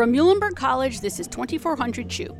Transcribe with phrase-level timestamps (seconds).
[0.00, 2.34] From Muhlenberg College, this is 2400 Chew.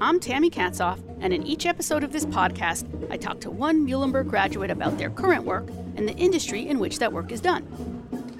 [0.00, 4.26] I'm Tammy Katzoff, and in each episode of this podcast, I talk to one Muhlenberg
[4.26, 7.64] graduate about their current work and the industry in which that work is done.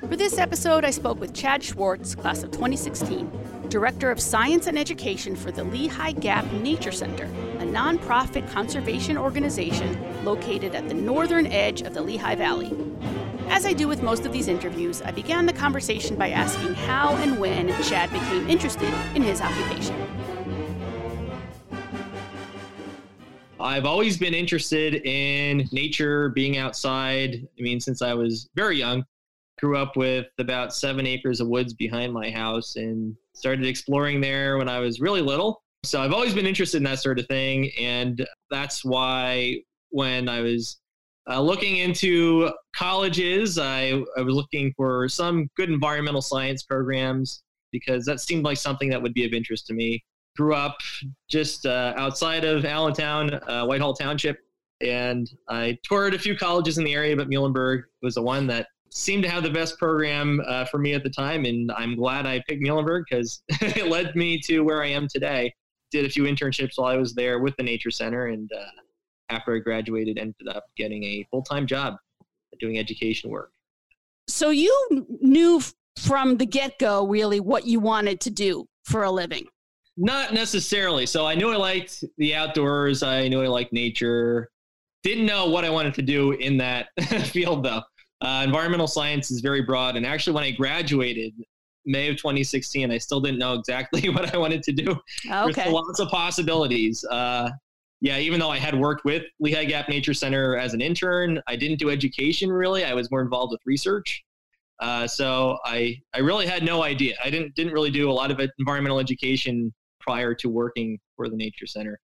[0.08, 3.30] For this episode, I spoke with Chad Schwartz, class of 2016,
[3.68, 7.26] Director of Science and Education for the Lehigh Gap Nature Center,
[7.60, 12.72] a nonprofit conservation organization located at the northern edge of the Lehigh Valley.
[13.54, 17.14] As I do with most of these interviews, I began the conversation by asking how
[17.18, 19.94] and when Chad became interested in his occupation.
[23.60, 27.46] I've always been interested in nature, being outside.
[27.56, 29.04] I mean, since I was very young,
[29.60, 34.58] grew up with about seven acres of woods behind my house and started exploring there
[34.58, 35.62] when I was really little.
[35.84, 37.70] So I've always been interested in that sort of thing.
[37.78, 39.60] And that's why
[39.90, 40.80] when I was
[41.28, 48.04] uh, looking into colleges, I, I was looking for some good environmental science programs because
[48.04, 50.04] that seemed like something that would be of interest to me.
[50.36, 50.76] Grew up
[51.30, 54.38] just uh, outside of Allentown, uh, Whitehall Township,
[54.80, 58.66] and I toured a few colleges in the area, but Muhlenberg was the one that
[58.90, 61.44] seemed to have the best program uh, for me at the time.
[61.44, 65.52] And I'm glad I picked Muhlenberg because it led me to where I am today.
[65.90, 68.64] Did a few internships while I was there with the Nature Center, and uh,
[69.28, 71.96] after I graduated, ended up getting a full time job
[72.60, 73.50] doing education work.
[74.28, 75.60] So you knew
[75.98, 79.46] from the get go really what you wanted to do for a living?
[79.96, 81.06] Not necessarily.
[81.06, 84.50] So I knew I liked the outdoors, I knew I liked nature.
[85.02, 86.88] Didn't know what I wanted to do in that
[87.26, 87.82] field though.
[88.20, 89.96] Uh, environmental science is very broad.
[89.96, 91.34] And actually, when I graduated,
[91.84, 94.98] May of 2016, I still didn't know exactly what I wanted to do.
[95.30, 95.52] Okay.
[95.52, 97.04] There's lots of possibilities.
[97.04, 97.50] Uh,
[98.04, 101.56] yeah, even though I had worked with Lehigh Gap Nature Center as an intern, I
[101.56, 102.84] didn't do education really.
[102.84, 104.22] I was more involved with research.
[104.78, 107.14] Uh, so I I really had no idea.
[107.24, 111.36] I didn't didn't really do a lot of environmental education prior to working for the
[111.36, 111.98] Nature Center.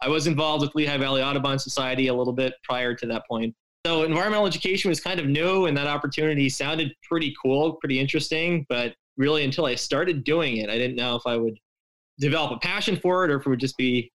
[0.00, 3.54] I was involved with Lehigh Valley Audubon Society a little bit prior to that point.
[3.84, 8.64] So environmental education was kind of new, and that opportunity sounded pretty cool, pretty interesting.
[8.70, 11.58] But really, until I started doing it, I didn't know if I would
[12.20, 14.10] develop a passion for it or if it would just be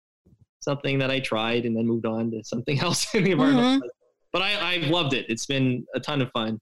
[0.63, 3.83] something that I tried and then moved on to something else in the environment.
[3.83, 3.89] Mm-hmm.
[4.33, 5.27] But I, I've loved it.
[5.29, 6.59] It's been a ton of fun.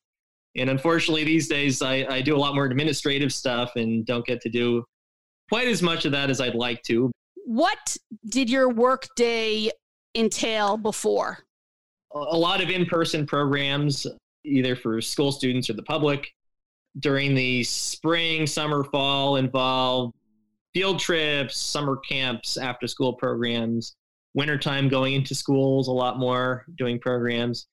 [0.57, 4.41] And unfortunately, these days I, I do a lot more administrative stuff and don't get
[4.41, 4.85] to do
[5.49, 7.13] quite as much of that as I'd like to.
[7.45, 7.97] What
[8.29, 9.71] did your work day
[10.17, 11.39] entail before?
[12.13, 14.07] A lot of in person programs,
[14.45, 16.33] either for school students or the public.
[16.99, 20.15] During the spring, summer, fall, involved
[20.75, 23.97] field trips, summer camps, after school programs,
[24.35, 27.67] wintertime going into schools a lot more, doing programs.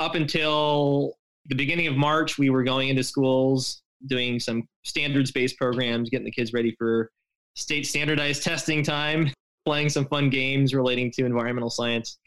[0.00, 1.16] Up until
[1.46, 6.24] the beginning of March, we were going into schools, doing some standards based programs, getting
[6.24, 7.10] the kids ready for
[7.56, 9.30] state standardized testing time,
[9.66, 12.18] playing some fun games relating to environmental science.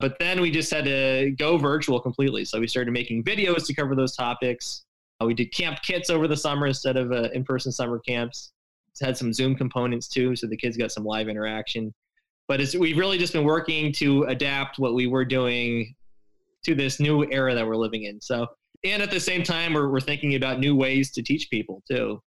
[0.00, 2.44] But then we just had to go virtual completely.
[2.44, 4.84] So we started making videos to cover those topics.
[5.20, 8.52] Uh, we did camp kits over the summer instead of uh, in person summer camps
[9.00, 11.92] had some Zoom components too, so the kids got some live interaction.
[12.46, 15.94] But it's, we've really just been working to adapt what we were doing
[16.64, 18.20] to this new era that we're living in.
[18.20, 18.46] So,
[18.84, 22.22] and at the same time, we're, we're thinking about new ways to teach people too.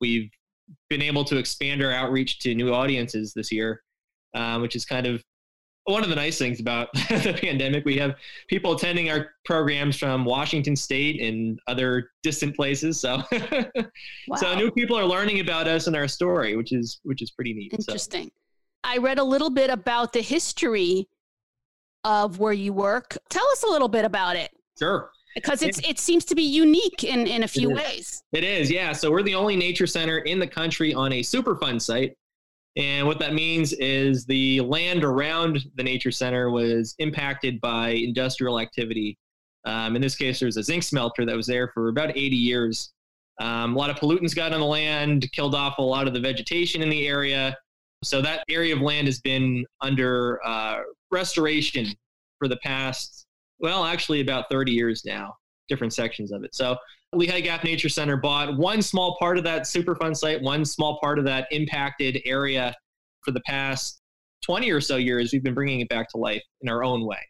[0.00, 0.30] We've
[0.90, 3.82] been able to expand our outreach to new audiences this year,
[4.34, 5.22] um, which is kind of
[5.88, 8.14] one of the nice things about the pandemic, we have
[8.48, 13.00] people attending our programs from Washington State and other distant places.
[13.00, 13.22] So,
[14.28, 14.36] wow.
[14.36, 17.54] so new people are learning about us and our story, which is which is pretty
[17.54, 17.72] neat.
[17.72, 18.24] Interesting.
[18.24, 18.30] So.
[18.84, 21.08] I read a little bit about the history
[22.04, 23.16] of where you work.
[23.30, 24.50] Tell us a little bit about it.
[24.78, 25.10] Sure.
[25.34, 28.22] Because it's it seems to be unique in in a few it ways.
[28.32, 28.92] It is, yeah.
[28.92, 32.17] So we're the only nature center in the country on a Superfund site
[32.78, 38.60] and what that means is the land around the nature center was impacted by industrial
[38.60, 39.18] activity.
[39.64, 42.92] Um, in this case, there's a zinc smelter that was there for about 80 years.
[43.40, 46.20] Um, a lot of pollutants got on the land, killed off a lot of the
[46.20, 47.56] vegetation in the area.
[48.04, 50.78] So that area of land has been under uh,
[51.10, 51.88] restoration
[52.38, 53.26] for the past,
[53.58, 55.34] well, actually about 30 years now,
[55.68, 56.54] different sections of it.
[56.54, 56.76] So
[57.14, 61.18] Lehigh Gap Nature Center bought one small part of that Superfund site, one small part
[61.18, 62.74] of that impacted area
[63.22, 64.00] for the past
[64.44, 65.32] 20 or so years.
[65.32, 67.20] We've been bringing it back to life in our own way.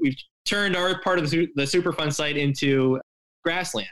[0.00, 0.16] We've
[0.46, 2.98] turned our part of the, the Superfund site into
[3.44, 3.88] grassland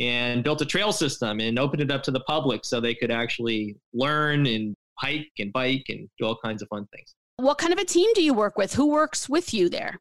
[0.00, 3.10] and built a trail system and opened it up to the public so they could
[3.10, 7.14] actually learn and hike and bike and do all kinds of fun things.
[7.36, 8.74] What kind of a team do you work with?
[8.74, 9.98] Who works with you there?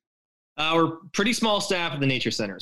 [0.55, 2.61] Uh, we're pretty small staff at the Nature Centers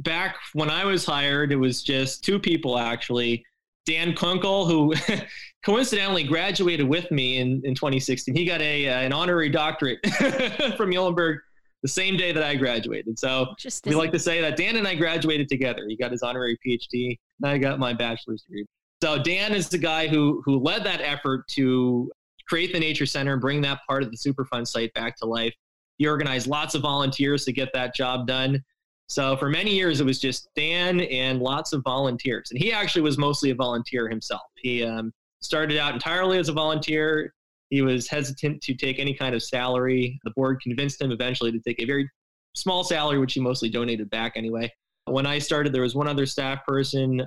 [0.00, 3.44] back when I was hired, it was just two people actually
[3.86, 4.94] Dan Kunkel, who
[5.64, 8.34] coincidentally graduated with me in, in 2016.
[8.34, 10.00] He got a uh, an honorary doctorate
[10.76, 11.38] from Muhlenberg
[11.82, 13.18] the same day that I graduated.
[13.18, 13.54] So
[13.84, 15.84] we like to say that Dan and I graduated together.
[15.88, 18.66] He got his honorary PhD, and I got my bachelor's degree.
[19.02, 22.10] So Dan is the guy who who led that effort to
[22.48, 25.54] create the Nature Center and bring that part of the Superfund site back to life.
[25.98, 28.62] He organized lots of volunteers to get that job done.
[29.08, 32.50] So for many years, it was just Dan and lots of volunteers.
[32.50, 34.42] And he actually was mostly a volunteer himself.
[34.56, 37.32] He um, started out entirely as a volunteer.
[37.70, 40.18] He was hesitant to take any kind of salary.
[40.24, 42.08] The board convinced him eventually to take a very
[42.54, 44.72] small salary, which he mostly donated back anyway.
[45.04, 47.24] When I started, there was one other staff person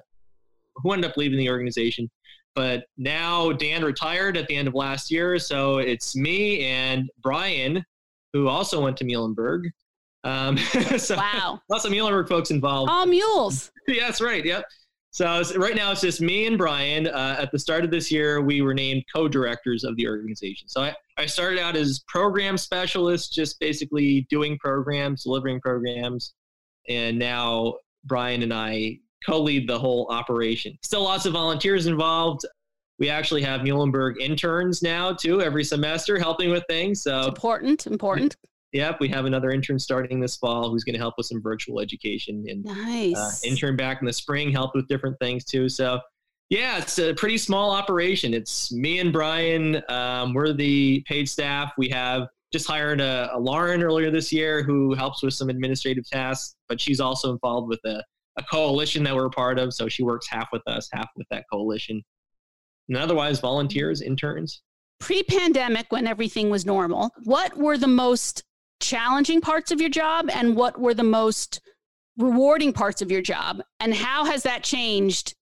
[0.75, 2.09] who ended up leaving the organization.
[2.55, 5.39] But now Dan retired at the end of last year.
[5.39, 7.85] So it's me and Brian,
[8.33, 9.69] who also went to Muhlenberg.
[10.23, 10.57] Um,
[10.97, 11.61] so wow.
[11.69, 12.91] Lots of Muhlenberg folks involved.
[12.91, 13.71] All mules.
[13.87, 14.43] yeah, that's right.
[14.43, 14.65] Yep.
[15.11, 17.07] So right now it's just me and Brian.
[17.07, 20.69] Uh, at the start of this year, we were named co-directors of the organization.
[20.69, 26.33] So I, I started out as program specialist, just basically doing programs, delivering programs.
[26.87, 27.75] And now
[28.05, 30.77] Brian and I co-lead the whole operation.
[30.83, 32.45] Still lots of volunteers involved.
[32.99, 37.01] We actually have Muhlenberg interns now too every semester helping with things.
[37.01, 38.35] So it's important, important.
[38.71, 41.79] Yep, we have another intern starting this fall who's going to help with some virtual
[41.79, 43.17] education and uh, nice.
[43.17, 45.67] uh, intern back in the spring help with different things too.
[45.69, 45.99] So
[46.49, 48.33] yeah, it's a pretty small operation.
[48.33, 49.81] It's me and Brian.
[49.89, 51.73] Um, we're the paid staff.
[51.77, 56.09] We have just hired a, a Lauren earlier this year who helps with some administrative
[56.09, 58.03] tasks, but she's also involved with a,
[58.37, 59.73] a coalition that we're a part of.
[59.73, 62.03] So she works half with us, half with that coalition.
[62.87, 64.61] And otherwise, volunteers, interns.
[64.99, 68.43] Pre pandemic, when everything was normal, what were the most
[68.79, 71.61] challenging parts of your job and what were the most
[72.17, 73.61] rewarding parts of your job?
[73.79, 75.35] And how has that changed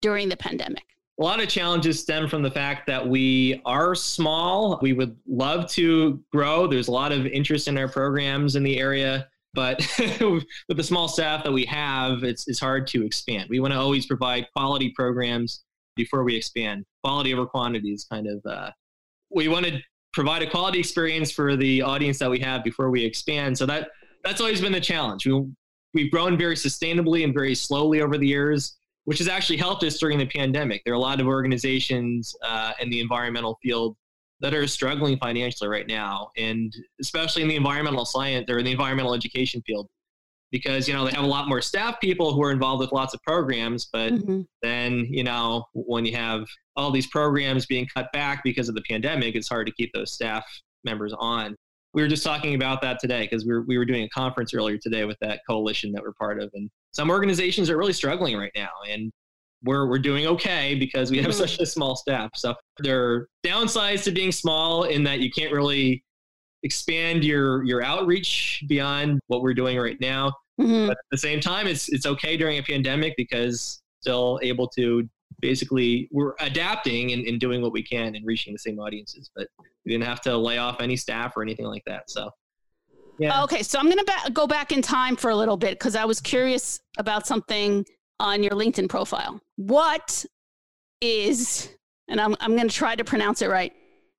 [0.00, 0.84] during the pandemic?
[1.20, 4.78] A lot of challenges stem from the fact that we are small.
[4.80, 6.66] We would love to grow.
[6.66, 11.08] There's a lot of interest in our programs in the area, but with the small
[11.08, 13.50] staff that we have, it's, it's hard to expand.
[13.50, 15.64] We want to always provide quality programs
[15.96, 16.86] before we expand.
[17.04, 18.70] Quality over quantity is kind of, uh,
[19.30, 19.80] we want to
[20.12, 23.56] provide a quality experience for the audience that we have before we expand.
[23.56, 23.90] So that
[24.24, 25.26] that's always been the challenge.
[25.26, 25.44] We,
[25.94, 29.98] we've grown very sustainably and very slowly over the years, which has actually helped us
[29.98, 30.82] during the pandemic.
[30.84, 33.96] There are a lot of organizations uh, in the environmental field
[34.40, 38.72] that are struggling financially right now, and especially in the environmental science or in the
[38.72, 39.88] environmental education field
[40.52, 43.14] because you know they have a lot more staff people who are involved with lots
[43.14, 44.42] of programs but mm-hmm.
[44.62, 46.46] then you know when you have
[46.76, 50.12] all these programs being cut back because of the pandemic it's hard to keep those
[50.12, 50.44] staff
[50.84, 51.56] members on
[51.94, 54.54] we were just talking about that today because we were, we were doing a conference
[54.54, 58.36] earlier today with that coalition that we're part of and some organizations are really struggling
[58.36, 59.10] right now and
[59.64, 61.40] we're, we're doing okay because we have mm-hmm.
[61.40, 65.52] such a small staff so there are downsides to being small in that you can't
[65.52, 66.02] really
[66.64, 70.88] expand your your outreach beyond what we're doing right now Mm-hmm.
[70.88, 75.08] But at the same time, it's it's okay during a pandemic because still able to
[75.40, 79.30] basically we're adapting and, and doing what we can and reaching the same audiences.
[79.34, 79.48] But
[79.84, 82.10] we didn't have to lay off any staff or anything like that.
[82.10, 82.30] So
[83.18, 83.42] yeah.
[83.44, 85.96] Okay, so I'm going to ba- go back in time for a little bit because
[85.96, 87.84] I was curious about something
[88.18, 89.40] on your LinkedIn profile.
[89.56, 90.24] What
[91.00, 91.68] is,
[92.08, 93.72] and I'm, I'm going to try to pronounce it right,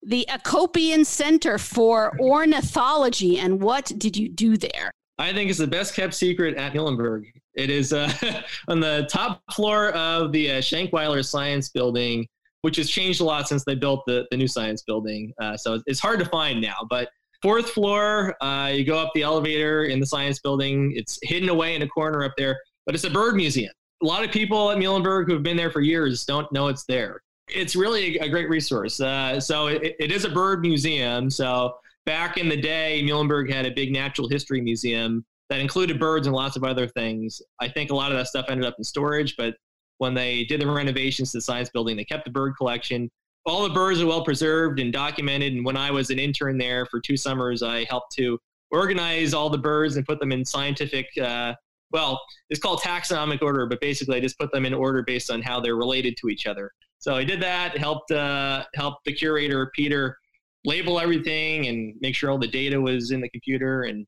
[0.04, 4.92] the Acopian Center for Ornithology, and what did you do there?
[5.20, 7.26] I think it's the best kept secret at Muhlenberg.
[7.54, 8.12] It is uh,
[8.68, 12.28] on the top floor of the uh, Shankweiler Science Building,
[12.62, 15.32] which has changed a lot since they built the, the new science building.
[15.40, 16.78] Uh, so it's hard to find now.
[16.90, 17.10] But
[17.42, 20.94] fourth floor, uh, you go up the elevator in the science building.
[20.96, 23.74] It's hidden away in a corner up there, but it's a bird museum.
[24.02, 26.86] A lot of people at Muhlenberg who have been there for years don't know it's
[26.86, 27.22] there.
[27.50, 29.00] It's really a, a great resource.
[29.00, 31.30] Uh, so it, it is a bird museum.
[31.30, 36.28] So back in the day, Muhlenberg had a big natural history museum that included birds
[36.28, 37.42] and lots of other things.
[37.60, 39.56] I think a lot of that stuff ended up in storage, but
[39.98, 43.10] when they did the renovations to the science building, they kept the bird collection.
[43.46, 45.54] All the birds are well preserved and documented.
[45.54, 48.40] And when I was an intern there for two summers, I helped to
[48.72, 51.54] organize all the birds and put them in scientific, uh,
[51.92, 52.20] well,
[52.50, 55.60] it's called taxonomic order, but basically I just put them in order based on how
[55.60, 56.72] they're related to each other.
[56.98, 60.18] So I did that, helped uh, helped the curator Peter
[60.66, 63.84] label everything and make sure all the data was in the computer.
[63.84, 64.06] And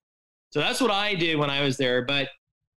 [0.52, 2.06] so that's what I did when I was there.
[2.06, 2.30] But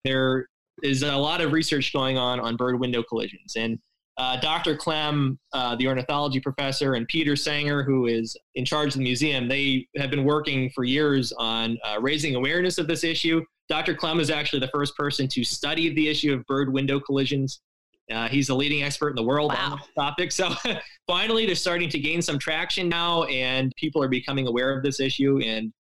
[0.04, 0.48] there
[0.84, 3.56] is a lot of research going on on bird window collisions.
[3.56, 3.80] And
[4.18, 4.76] uh, Dr.
[4.76, 9.48] Klem, uh, the ornithology professor, and Peter Saenger, who is in charge of the museum,
[9.48, 13.44] they have been working for years on uh, raising awareness of this issue.
[13.70, 13.94] Dr.
[13.94, 17.62] Klem is actually the first person to study the issue of bird window collisions.
[18.12, 19.72] Uh, he's the leading expert in the world Wow.
[19.74, 20.32] on this topic.
[20.32, 20.54] So
[21.08, 25.00] finally, they're starting to gain some traction now, and people are becoming aware of this
[25.00, 25.40] issue.
[25.44, 25.74] And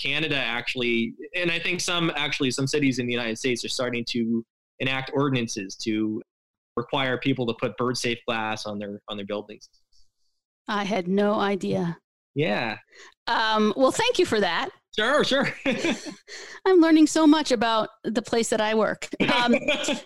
[0.00, 4.04] Canada actually, and I think some actually some cities in the United States are starting
[4.10, 4.44] to
[4.80, 6.20] enact ordinances to
[6.76, 9.68] require people to put bird safe glass on their on their buildings.
[10.66, 11.98] I had no idea.
[12.34, 12.78] Yeah,
[13.28, 14.70] Um, well, thank you for that.
[14.96, 15.54] Sure, sure.
[16.66, 19.08] I'm learning so much about the place that I work.
[19.34, 19.54] Um,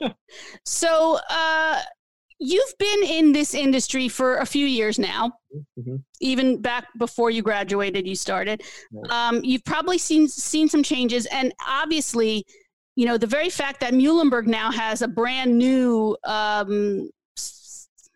[0.64, 1.80] so, uh,
[2.40, 5.32] you've been in this industry for a few years now.
[5.78, 6.02] Mhm.
[6.20, 8.62] Even back before you graduated, you started.
[9.10, 12.44] Um, you've probably seen seen some changes, and obviously,
[12.96, 16.16] you know the very fact that Muhlenberg now has a brand new.
[16.24, 17.10] Um,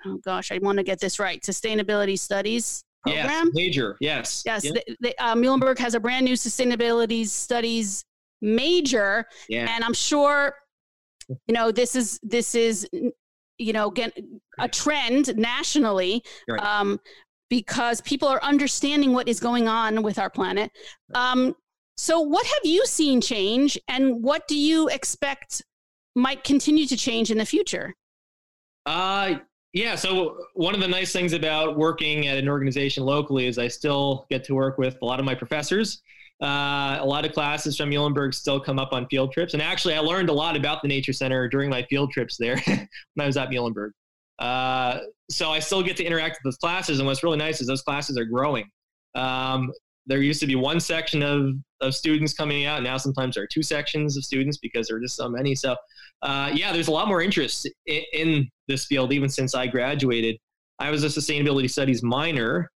[0.07, 1.43] oh gosh, I want to get this right.
[1.43, 3.47] Sustainability studies program.
[3.47, 3.97] yes, major.
[4.01, 4.43] Yes.
[4.47, 4.73] Yes, Yeah.
[4.73, 8.05] the, the, uh, Muhlenberg has a brand new sustainability studies
[8.41, 9.67] major, yeah.
[9.75, 10.55] and I'm sure,
[11.29, 12.89] you know, this is this is,
[13.59, 14.17] you know, get
[14.59, 16.61] a trend nationally, Right.
[16.61, 16.99] um,
[17.51, 20.71] because people are understanding what is going on with our planet.
[21.15, 21.55] Um,
[21.97, 25.63] so, what have you seen change, and what do you expect
[26.15, 27.95] might continue to change in the future?
[28.87, 29.37] Uh,
[29.73, 29.95] yeah.
[29.95, 34.27] So one of the nice things about working at an organization locally is I still
[34.31, 36.03] get to work with a lot of my professors.
[36.43, 39.95] Uh, a lot of classes from Muhlenberg still come up on field trips, and actually,
[39.95, 42.89] I learned a lot about the Nature Center during my field trips there when
[43.21, 43.91] I was at Muhlenberg.
[44.41, 44.99] Uh,
[45.31, 47.83] so I still get to interact with those classes, and what's really nice is those
[47.83, 48.69] classes are growing.
[49.15, 49.73] Um,
[50.07, 53.49] there used to be one section of, of students coming out, now sometimes there are
[53.49, 55.55] two sections of students because there are just so many.
[55.55, 55.77] So
[56.23, 60.37] uh, yeah, there's a lot more interest in, in this field even since I graduated.
[60.79, 62.71] I was a sustainability studies minor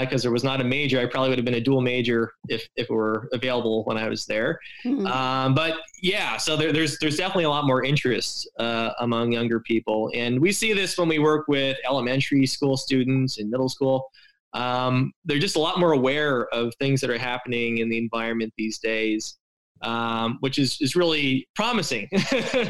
[0.00, 1.00] because there was not a major.
[1.00, 4.08] I probably would have been a dual major if, if it were available when I
[4.08, 4.58] was there.
[4.84, 5.06] Mhm.
[5.08, 9.58] Um, but yeah, so there, there's there's definitely a lot more interest uh, among younger
[9.60, 14.08] people, and we see this when we work with elementary school students and middle school.
[14.54, 18.52] Um, they're just a lot more aware of things that are happening in the environment
[18.56, 19.36] these days,
[19.82, 22.08] um, which is is really promising.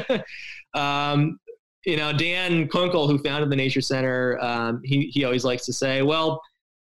[0.73, 1.39] um,
[1.85, 5.73] you know, Dan Kunkel, who founded the Nature Center, um, he he always likes to
[5.73, 6.41] say, well.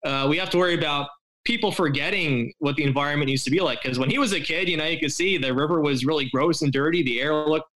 [0.05, 1.07] Uh, we have to worry about
[1.45, 3.81] people forgetting what the environment used to be like.
[3.81, 6.29] Because when he was a kid, you know, you could see the river was really
[6.29, 7.03] gross and dirty.
[7.03, 7.69] The air looked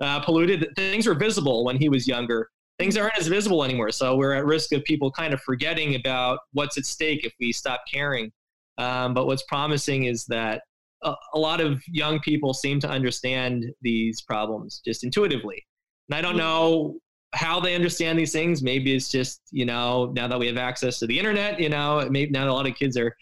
[0.00, 0.68] uh, polluted.
[0.76, 2.48] Things were visible when he was younger.
[2.78, 3.90] Things aren't as visible anymore.
[3.90, 7.52] So we're at risk of people kind of forgetting about what's at stake if we
[7.52, 8.32] stop caring.
[8.78, 10.62] Um, but what's promising is that
[11.02, 15.64] a, a lot of young people seem to understand these problems just intuitively.
[16.08, 16.96] And I don't know
[17.32, 18.62] how they understand these things.
[18.62, 22.06] Maybe it's just, you know, now that we have access to the internet, you know,
[22.10, 23.14] maybe now a lot of kids are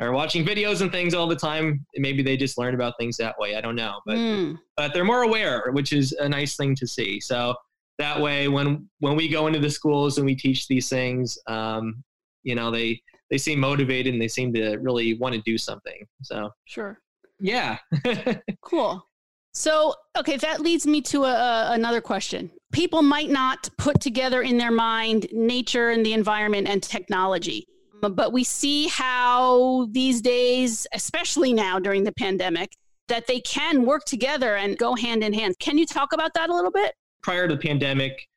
[0.00, 1.86] are watching videos and things all the time.
[1.96, 3.54] Maybe they just learn about things that way.
[3.54, 4.00] I don't know.
[4.04, 4.58] But Mm.
[4.76, 7.20] but they're more aware, which is a nice thing to see.
[7.20, 7.54] So
[7.98, 12.02] that way when when we go into the schools and we teach these things, um,
[12.42, 13.00] you know, they
[13.30, 16.04] they seem motivated and they seem to really want to do something.
[16.22, 16.98] So Sure.
[17.40, 17.78] Yeah.
[18.62, 19.06] Cool.
[19.52, 22.50] So, okay, that leads me to a, a, another question.
[22.72, 27.64] People might not put together in their mind nature and the environment and technology,
[28.02, 32.72] um, but we see how these days, especially now during the pandemic,
[33.06, 35.54] that they can work together and go hand in hand.
[35.60, 36.94] Can you talk about that a little bit?
[37.24, 38.28] prior to the pandemic,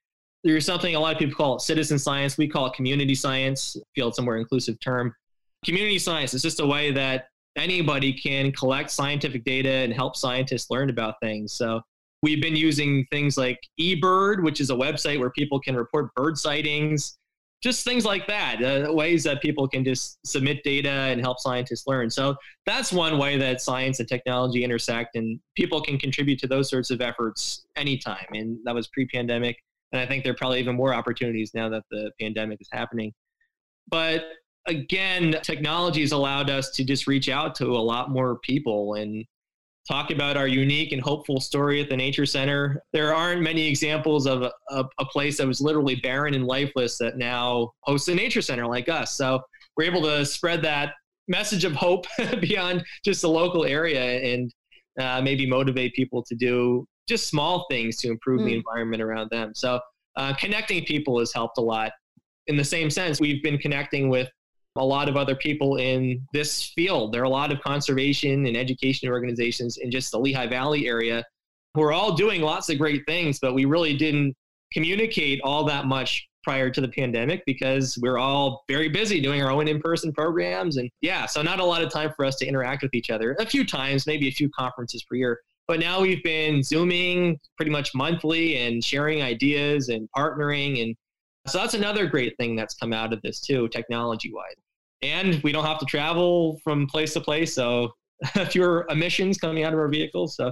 [0.43, 2.37] there's something a lot of people call it citizen science.
[2.37, 3.75] We call it community science.
[3.93, 5.13] Feel it's a more inclusive term.
[5.65, 7.27] Community science is just a way that
[7.57, 11.53] anybody can collect scientific data and help scientists learn about things.
[11.53, 11.81] So
[12.23, 16.37] we've been using things like eBird, which is a website where people can report bird
[16.37, 17.17] sightings,
[17.63, 21.87] just things like that, uh, ways that people can just submit data and help scientists
[21.87, 22.09] learn.
[22.09, 22.35] So
[22.65, 26.91] that's one way that science and technology intersect, and people can contribute to those sorts
[26.91, 28.27] of efforts anytime.
[28.33, 29.57] And that was pre-pandemic,
[29.91, 33.11] and I think there are probably even more opportunities now that the pandemic is happening.
[33.89, 34.25] But
[34.67, 39.25] again, technology has allowed us to just reach out to a lot more people and
[39.87, 42.83] talk about our unique and hopeful story at the Nature Center.
[42.91, 47.17] There aren't many examples of a, a, place that was literally barren and lifeless that
[47.17, 49.15] now hosts a Nature Center like us.
[49.15, 49.41] So
[49.77, 50.93] we're able to spread that
[51.29, 52.05] message of hope
[52.41, 54.53] beyond just the local area and
[54.99, 58.57] uh, maybe motivate people to do just small things to improve the Mm.
[58.57, 59.53] environment around them.
[59.55, 59.79] So
[60.17, 61.93] uh, connecting people has helped a lot.
[62.47, 64.29] In the same sense, we've been connecting with
[64.77, 67.13] a lot of other people in this field.
[67.13, 71.23] There are a lot of conservation and education organizations in just the Lehigh Valley area
[71.73, 74.35] who are all doing lots of great things, but we really didn't
[74.71, 79.51] communicate all that much prior to the pandemic because we're all very busy doing our
[79.51, 82.81] own in-person programs and yeah so not a lot of time for us to interact
[82.81, 86.23] with each other a few times maybe a few conferences per year But now we've
[86.23, 90.81] been Zooming pretty much monthly and sharing ideas and partnering.
[90.81, 90.95] And
[91.45, 94.55] so that's another great thing that's come out of this too, technology wise.
[95.01, 97.53] And we don't have to travel from place to place.
[97.53, 97.93] So
[98.49, 100.35] fewer emissions coming out of our vehicles.
[100.35, 100.51] So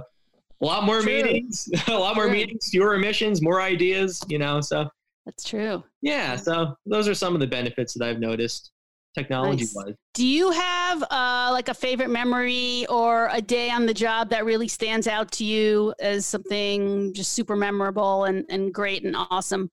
[0.60, 1.12] a lot more true.
[1.12, 2.32] meetings, a lot more true.
[2.32, 4.60] meetings, fewer emissions, more ideas, you know.
[4.60, 4.88] So
[5.24, 5.82] that's true.
[6.02, 6.36] Yeah.
[6.36, 8.70] So those are some of the benefits that I've noticed
[9.16, 9.74] technology nice.
[9.74, 9.94] wise.
[10.14, 14.44] Do you have uh, like a favorite memory or a day on the job that
[14.44, 19.70] really stands out to you as something just super memorable and, and great and awesome?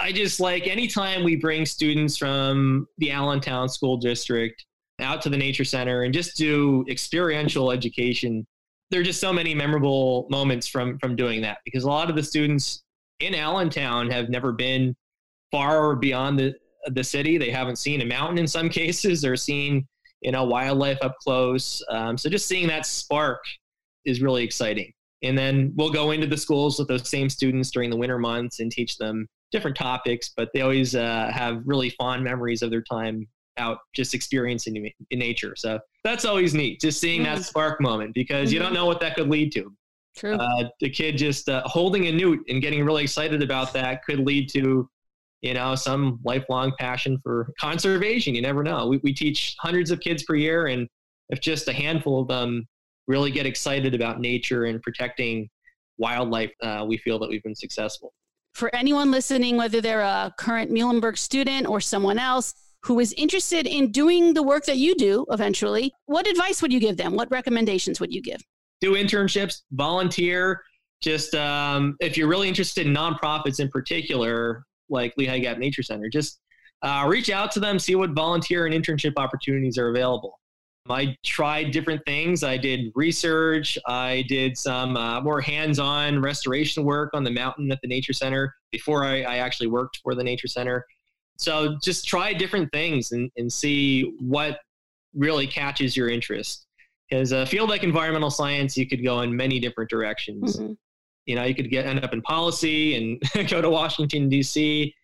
[0.00, 4.64] I just like anytime we bring students from the Allentown School District
[5.00, 8.46] out to the Nature Center and just do experiential education.
[8.90, 12.16] There are just so many memorable moments from from doing that because a lot of
[12.16, 12.82] the students
[13.20, 14.96] in Allentown have never been
[15.50, 16.54] far beyond the
[16.86, 17.38] the city.
[17.38, 19.86] They haven't seen a mountain in some cases or seen
[20.22, 21.82] you know wildlife up close.
[21.88, 23.40] Um, so just seeing that spark
[24.04, 24.92] is really exciting.
[25.22, 28.60] And then we'll go into the schools with those same students during the winter months
[28.60, 32.82] and teach them different topics, but they always uh, have really fond memories of their
[32.82, 33.26] time
[33.56, 35.54] out just experiencing in nature.
[35.56, 37.36] So that's always neat, just seeing mm-hmm.
[37.36, 38.54] that spark moment because mm-hmm.
[38.54, 38.76] you don't mm-hmm.
[38.76, 39.72] know what that could lead to.
[40.16, 40.34] True.
[40.34, 44.20] Uh, the kid just uh, holding a newt and getting really excited about that could
[44.20, 44.88] lead to,
[45.40, 48.34] you know, some lifelong passion for conservation.
[48.34, 48.88] You never know.
[48.88, 50.88] We, we teach hundreds of kids per year, and
[51.28, 52.66] if just a handful of them
[53.06, 55.48] really get excited about nature and protecting
[55.98, 58.12] wildlife, uh, we feel that we've been successful.
[58.60, 62.52] For anyone listening, whether they're a current Muhlenberg student or someone else,
[62.82, 66.78] who is interested in doing the work that you do eventually, what advice would you
[66.78, 67.14] give them?
[67.14, 68.42] What recommendations would you give?
[68.82, 70.60] Do internships, volunteer.
[71.00, 76.10] Just um, if you're really interested in nonprofits in particular, like Lehigh Gap Nature Center,
[76.10, 76.40] just
[76.82, 80.38] uh, reach out to them, see what volunteer and internship opportunities are available.
[80.92, 82.42] I tried different things.
[82.42, 83.78] I did research.
[83.86, 88.12] I did some uh, more hands on restoration work on the mountain at the Nature
[88.12, 90.86] Center before I, I actually worked for the Nature Center.
[91.36, 94.60] So just try different things and, and see what
[95.14, 96.66] really catches your interest.
[97.08, 100.58] Because a field like environmental science, you could go in many different directions.
[100.58, 100.72] Mm-hmm.
[101.26, 102.96] You know, you could get end up in policy
[103.34, 104.94] and go to Washington D.C.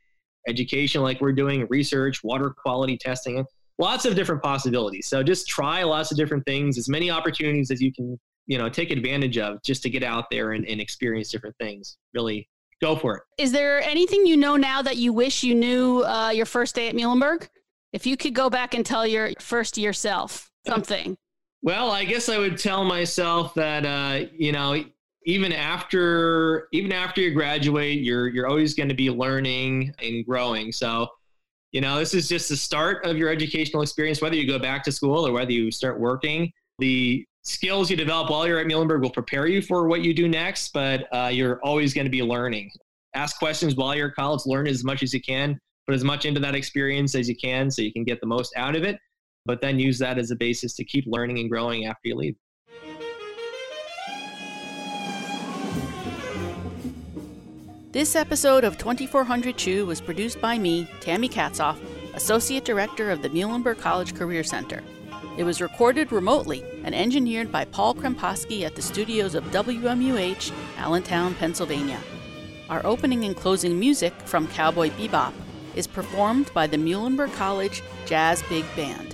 [0.46, 3.44] Education, like we're doing, research, water quality testing,
[3.78, 5.06] lots of different possibilities.
[5.06, 8.68] So just try lots of different things, as many opportunities as you can, you know,
[8.68, 11.98] take advantage of, just to get out there and, and experience different things.
[12.14, 12.48] Really
[12.80, 13.22] go for it.
[13.38, 16.88] Is there anything you know now that you wish you knew uh, your first day
[16.88, 17.48] at Muhlenberg?
[17.92, 21.16] If you could go back and tell your first year self something.
[21.62, 24.84] Well, I guess I would tell myself that uh, you know
[25.24, 30.72] even after even after you graduate, you're you're always going to be learning and growing.
[30.72, 31.08] So
[31.76, 34.82] you know this is just the start of your educational experience, whether you go back
[34.84, 36.50] to school or whether you start working.
[36.78, 40.26] The skills you develop while you're at Muhlenberg will prepare you for what you do
[40.26, 42.70] next, but uh, you're always going to be learning.
[43.12, 46.24] Ask questions while you're at college, learn as much as you can, put as much
[46.24, 48.98] into that experience as you can so you can get the most out of it,
[49.44, 52.36] but then use that as a basis to keep learning and growing after you leave.
[57.96, 61.78] This episode of 2400 Chew was produced by me, Tammy Katzoff,
[62.12, 64.82] Associate Director of the Muhlenberg College Career Center.
[65.38, 71.34] It was recorded remotely and engineered by Paul Kremposki at the studios of WMUH, Allentown,
[71.36, 71.98] Pennsylvania.
[72.68, 75.32] Our opening and closing music from Cowboy Bebop
[75.74, 79.05] is performed by the Muhlenberg College Jazz Big Band.